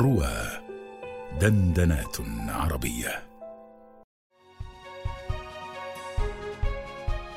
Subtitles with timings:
[0.00, 0.32] روى
[1.40, 2.16] دندنات
[2.48, 3.22] عربية.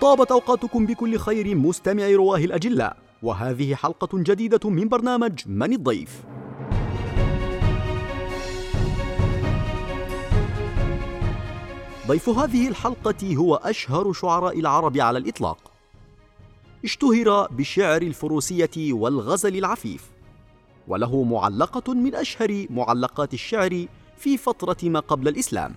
[0.00, 6.22] طابت أوقاتكم بكل خير مستمعي رواه الأجلاء وهذه حلقة جديدة من برنامج من الضيف.
[12.06, 15.72] ضيف هذه الحلقة هو أشهر شعراء العرب على الإطلاق.
[16.84, 20.17] اشتهر بالشعر الفروسية والغزل العفيف.
[20.88, 25.74] وله معلقة من أشهر معلقات الشعر في فترة ما قبل الإسلام.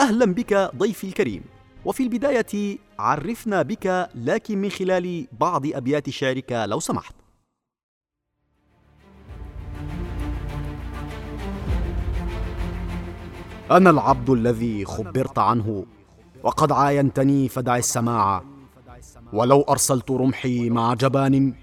[0.00, 1.42] أهلا بك ضيفي الكريم.
[1.84, 7.14] وفي البداية عرفنا بك لكن من خلال بعض أبيات شعرك لو سمحت.
[13.70, 15.86] أنا العبد الذي خبرت عنه
[16.42, 18.44] وقد عاينتني فدع السماع.
[19.32, 21.54] ولو أرسلت رمحي مع جبان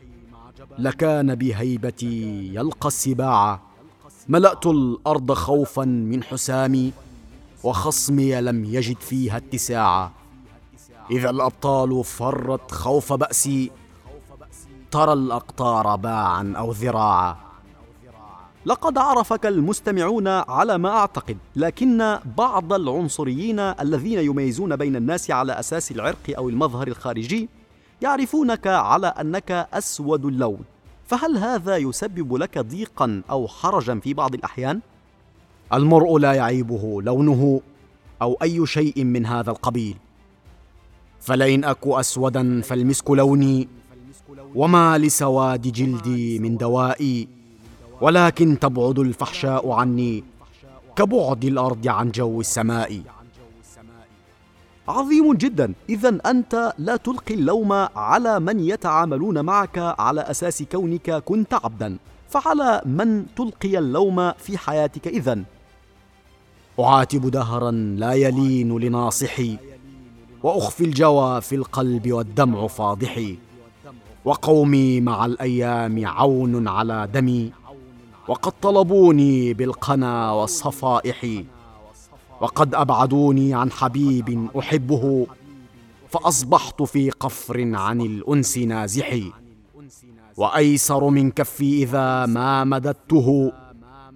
[0.79, 3.59] لكان بهيبتي يلقى السباع.
[4.27, 6.93] ملأت الأرض خوفا من حسامي
[7.63, 10.11] وخصمي لم يجد فيها اتساعا
[11.11, 13.71] إذا الأبطال فرت خوف بأسي
[14.91, 17.35] ترى الأقطار باعا أو ذراعا
[18.65, 25.91] لقد عرفك المستمعون على ما أعتقد لكن بعض العنصريين الذين يميزون بين الناس على أساس
[25.91, 27.49] العرق أو المظهر الخارجي
[28.01, 30.59] يعرفونك على أنك أسود اللون.
[31.07, 34.79] فهل هذا يسبب لك ضيقا أو حرجا في بعض الأحيان؟
[35.73, 37.61] المرء لا يعيبه لونه
[38.21, 39.97] أو أي شيء من هذا القبيل.
[41.21, 43.67] فلئن أكو أسودا فالمسك لوني
[44.55, 47.27] وما لسواد جلدي من دوائي
[48.01, 50.23] ولكن تبعد الفحشاء عني
[50.95, 53.01] كبعد الأرض عن جو السماء.
[54.87, 55.73] عظيم جدا.
[55.89, 61.97] اذا أنت لا تلقي اللوم على من يتعاملون معك على أساس كونك كنت عبدا.
[62.29, 65.43] فعلى من تلقي اللوم في حياتك اذا؟
[66.79, 69.57] أعاتب دهرا لا يلين لناصحي
[70.43, 73.37] وأخفي الجوى في القلب والدمع فاضحي.
[74.25, 77.51] وقومي مع الأيام عون على دمي
[78.27, 81.43] وقد طلبوني بالقنا والصفائح
[82.41, 85.27] وقد أبعدوني عن حبيب أحبه
[86.09, 89.31] فأصبحت في قفر عن الأنس نازحي.
[90.37, 93.51] وأيسر من كفي إذا ما مددته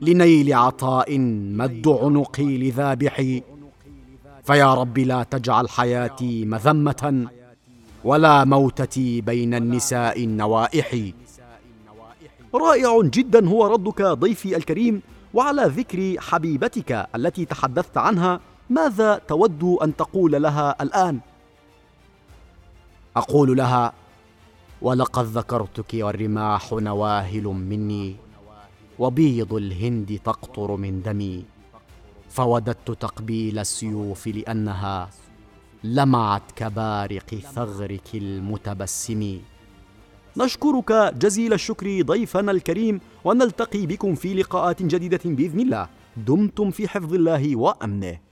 [0.01, 1.19] لنيل عطاء
[1.59, 3.43] مد عنقي لذابحي.
[4.43, 7.27] فيا رب لا تجعل حياتي مذمة
[8.03, 10.95] ولا موتتي بين النساء النوائح.
[12.55, 15.01] رائع جدا هو ردك ضيفي الكريم.
[15.33, 21.19] وعلى ذكر حبيبتك التي تحدثت عنها ماذا تود أن تقول لها الآن؟
[23.15, 23.93] أقول لها
[24.81, 28.15] ولقد ذكرتك والرماح نواهل مني
[28.99, 31.45] وبيض الهند تقطر من دمي
[32.29, 35.09] فوددت تقبيل السيوف لأنها
[35.83, 39.39] لمعت كبارق ثغرك المتبسم.
[40.37, 45.87] نشكرك جزيل الشكر ضيفنا الكريم ونلتقي بكم في لقاءات جديدة بإذن الله.
[46.17, 48.28] دمتم في حفظ الله وأمنه.